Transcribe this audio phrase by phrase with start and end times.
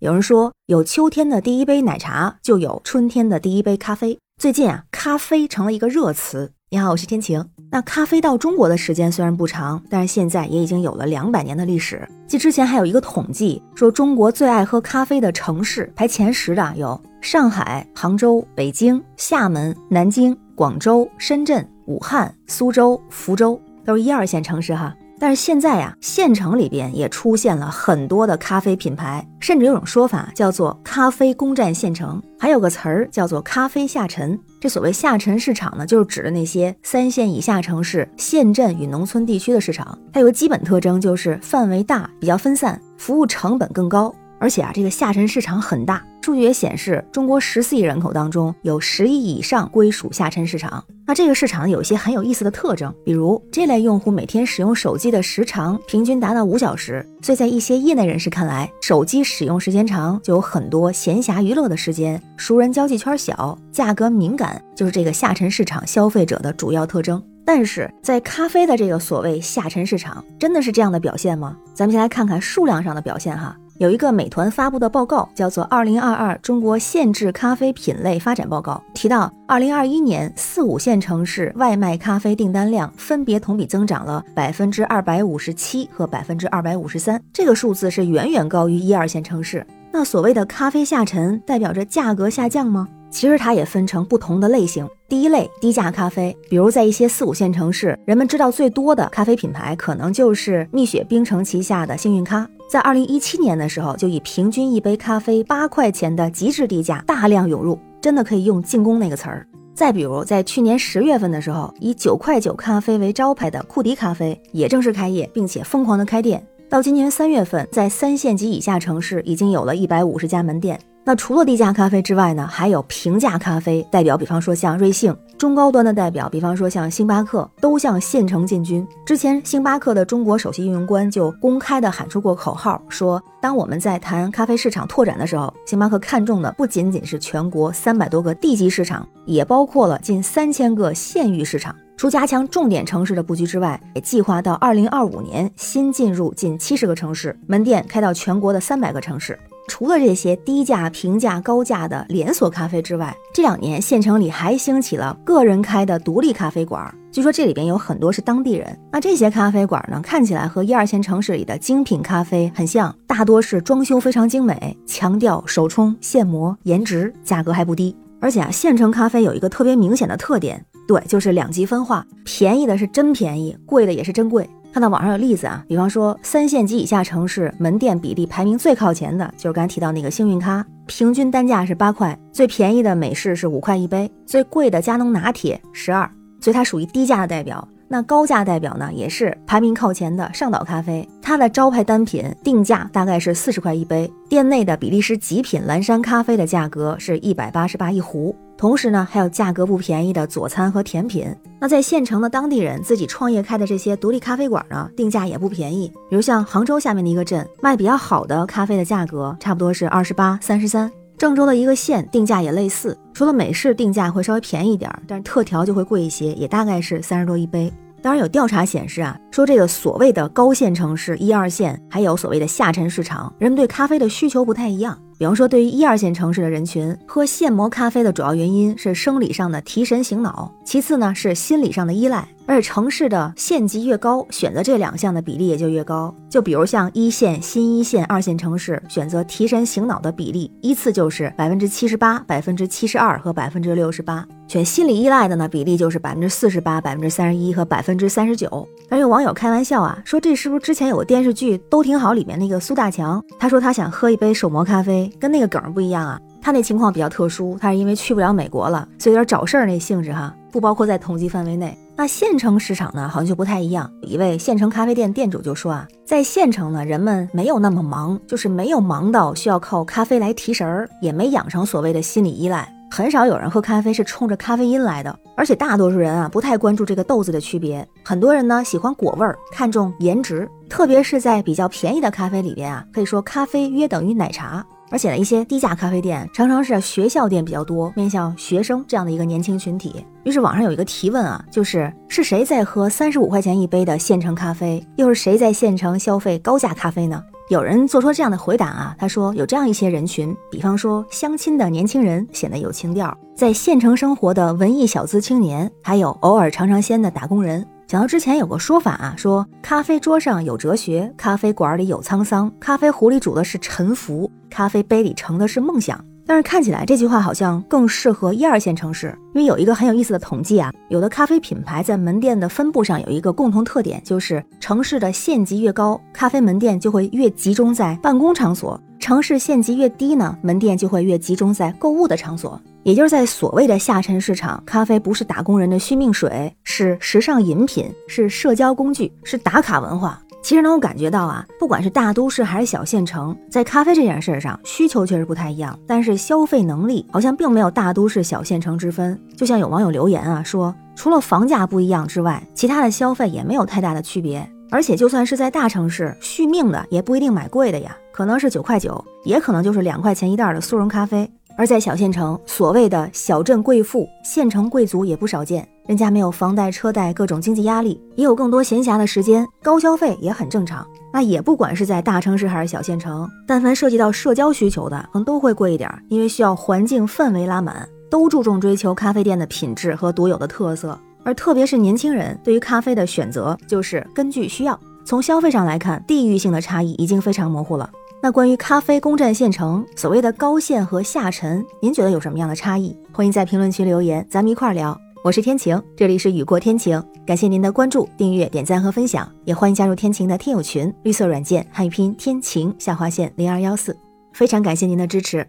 [0.00, 4.18] 有人说，有秋天的第一杯奶茶，就有春天的第一杯咖啡。
[4.40, 6.52] 最近啊，咖啡成了一个热词。
[6.70, 7.46] 你好，我是天晴。
[7.70, 12.08] 那咖啡到中国的时间虽然不长，但是现在也已经有了两百年的历史。
[12.26, 24.96] 继之前还有一个统计说，中国最爱喝咖啡的城市排前十的有上海、杭州、北京、厦门、南京、广州、深圳、武汉、苏州、福州，都是一二线城市哈。
[25.20, 34.40] 但是现在呀，县城里边也出现了很多的咖啡品牌，甚至有种说法叫做“咖啡攻占县城”，还有个词儿叫做“咖啡下沉”。
[34.58, 39.98] 这所谓下沉市场呢，就是指的那些三线以下城市、县镇与农村地区的市场。
[40.10, 44.14] 它有个基本特征，就是范围大、比较分散，服务成本更高。
[44.38, 46.02] 而且啊，这个下沉市场很大。
[46.22, 50.84] 数据也显示，中国十四亿人口当中，有十亿以上归属下沉市场。
[51.06, 67.20] 那这个市场有一些很有意思的特征，比如这类用户每天使用手机的时长平均达到五小时，所以在一些业内人士看来，手机使用时间长，就有很多闲暇娱乐的时间，熟人交际圈小，价格敏感，就是这个下沉市场消费者的主要特征。
[67.44, 71.56] 但是在咖啡的这个所谓下沉市场，真的是这样的表现吗？
[71.74, 73.56] 咱们先来看看数量上的表现哈。
[73.80, 89.66] 有一个美团发布的报告，叫做《二零二二中国限制咖啡品类发展报告》，提到，二零二一年四五线城市外卖咖啡订单量分别同比增长了百分之二百五十七和百分之二百五十三，这个数字是远远高于一二线城市。
[89.90, 92.86] 那所谓的咖啡下沉，代表着价格下降吗？
[93.10, 94.86] 其实它也分成不同的类型。
[95.08, 102.46] 第一类低价咖啡，比如在一些四五线城市，人们知道最多的咖啡品牌，可能就是蜜雪冰城旗下的幸运咖。
[102.70, 109.44] 在二零一七年的时候，就以平均一杯咖啡八块钱的极致低价大量涌入，真的可以用进攻那个词儿。
[109.74, 116.46] 再比如，在去年十月份的时候，以九块九咖啡为招牌的库迪咖啡也正式开业，并且疯狂的开店。
[116.68, 120.78] 到今年三月份，在三线及以下城市已经有了一百五十家门店。
[121.02, 128.86] 那除了低价咖啡之外呢，还有平价咖啡代表，比方说像瑞幸；中高端的代表，比方说像星巴克，都向县城进军。
[129.04, 141.74] 之前，星巴克的中国首席运营官就公开的喊出过口号，说当我们在谈咖啡市场拓展的时候，星巴克看中的不仅仅是全国三百多个地级市场，也包括了近三千个县域市场。
[141.96, 149.38] 除加强重点城市的布局之外，也计划到二零二五年新进入近七十个城市，门店开到全国的三百个城市。
[149.70, 156.92] 除了这些低价、平价、高价的连锁咖啡之外，这两年县城里还兴起了个人开的独立咖啡馆。
[157.12, 158.76] 据说这里边有很多是当地人。
[158.90, 167.96] 那这些咖啡馆呢，看起来和一二线城市里的精品咖啡很像，大多是装修非常精美，强调手冲、现磨、颜值，价格还不低。
[168.20, 174.50] 而且啊，县城咖啡有一个特别明显的特点，对，就是两极分化，便宜的是真便宜，贵的也是真贵。
[174.72, 186.08] 看到网上有例子啊，比方说三线及以下城市门店比例排名最靠前的，就是刚才提到那个幸运咖，平均单价是八块，最便宜的美式是五块一杯，最贵的加浓拿铁十二，
[186.40, 187.66] 所以它属于低价的代表。
[187.92, 198.32] 那高价代表呢，也是排名靠前的上岛咖啡，它的招牌单品定价大概是四十块一杯，店内的比利时极品蓝山咖啡的价格是一百八十八一壶。
[198.56, 201.34] 同时呢，还有价格不便宜的佐餐和甜品。
[201.58, 205.92] 那在县城的当地人自己创业开的这些独立咖啡馆呢，定价也不便宜。
[206.08, 210.88] 比如像杭州下面的一个镇，卖比较好的咖啡的价格差不多是二十八、三十三。
[211.18, 217.70] 郑州的一个县定价也类似，除了美式定价会稍微便宜一点，但是特调就会贵一些，也大概是三十多一杯。
[218.00, 224.98] 当然有调查显示啊，说这个所谓的高线城市一二线，还有所谓的下沉市场，人们对咖啡的需求不太一样。
[225.18, 232.26] 比方说，对于一二线城市的人群，喝现磨咖啡的主要原因是生理上的提神醒脑，其次呢是心理上的依赖。
[232.46, 236.12] 而且城市的县级越高，选择这两项的比例也就越高。
[236.28, 244.26] 就比如像一线、新一线、二线城市，选择提神醒脑的比例依次就是百分之七十八、百分之七十二和百分之六十八。
[244.48, 248.68] 选心理依赖的呢，比例就是百分之四十八、百分之三十一和百分之三十九。
[248.88, 253.24] 而有网友开玩笑啊，说这是不是之前有个电视剧都挺好里面那个苏大强？
[253.38, 256.20] 他说他想喝一杯手磨咖啡，跟那个梗不一样啊。
[256.42, 261.76] 他那情况比较特殊，他是因为去不了美国了，所以有点找事儿那性质哈，不包括在统计范围内。
[262.00, 263.92] 那县城市场呢，好像就不太一样。
[264.00, 275.14] 一位县城咖啡店店主就说啊，在县城呢，人们没有那么忙，就是没有忙到需要靠咖啡来提神儿，也没养成所谓的心理依赖，很少有人喝咖啡是冲着咖啡因来的。
[275.36, 277.86] 而且大多数人啊，不太关注这个豆子的区别。
[278.02, 284.64] 很多人呢，喜欢果味儿，看重颜值，特别是在比较便宜的咖啡里边啊，可以说咖啡约等于奶茶。
[284.90, 290.04] 而且呢，一些低价咖啡店常常是学校店比较多，面向学生这样的一个年轻群体。
[290.24, 297.22] 于是网上有一个提问啊，就是是谁在喝三十五块钱一杯的县城咖啡，又是谁在县城消费高价咖啡呢？
[297.48, 307.66] 有人做出这样的回答啊，他说有这样一些人群，比方说相亲的年轻人显得有情调，在县城生活的文艺小资青年，还有偶尔尝尝鲜的打工人。
[307.88, 314.29] 讲到之前有个说法啊，说咖啡桌上有哲学，咖啡馆里有沧桑，咖啡壶里煮的是沉浮，
[314.60, 315.98] 咖啡杯里盛的是梦想。
[316.26, 332.60] 但是看起来这句话好像更适合一二线城市，因为有一个很有意思的统计啊，有的咖啡品牌在门店的分布上有一个共同特点，就是城市的县级越高，咖啡门店就会越集中在办公场所；城市县级越低呢，门店就会越集中在购物的场所。
[332.82, 340.20] 也就是在所谓的下沉市场，咖啡不是打工人的续命水，是时尚饮品，是社交工具，是打卡文化。
[340.42, 349.20] 其实能够感觉到啊，不管是大都市还是小县城，在咖啡这件事上，需求确实不太一样，但是消费能力好像并没有大都市小县城之分。
[349.36, 354.50] 就像有网友留言啊，说除了房价不一样之外，其他的消费也没有太大的区别。
[354.72, 361.28] 而且就算是在大城市续命的，也不一定买贵的呀，可能是九块九，也可能就是两块钱一袋的速溶咖啡。
[361.56, 365.68] 而在小县城，所谓的小镇贵妇、县城贵族也不少见。
[365.90, 370.86] 人家没有房贷、车贷各种经济压力，也有更多闲暇的时间，高消费也很正常。
[371.12, 380.96] 那也不管是在大城市还是小县城，但凡涉及到社交需求的，可能都会贵一点，因为需要环境氛围拉满，都注重追求咖啡店的品质和独有的特色。
[381.24, 384.78] 而特别是年轻人对于咖啡的选择，就是根据需要。
[385.04, 387.90] 从消费上来看，地域性的差异已经非常模糊了。
[388.22, 392.96] 那关于咖啡攻占县城，所谓的高线和下沉，您觉得有什么样的差异？
[393.10, 394.96] 欢迎在评论区留言，咱们一块儿聊。
[395.22, 403.94] 我是天晴，这里是雨过天晴，感谢您的关注、订阅、点赞和分享，也欢迎加入天晴的听友群，绿色软件汉语拼音天晴下划线零二幺四，
[404.32, 405.46] 非常感谢您的支持，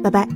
[0.00, 0.28] 拜拜。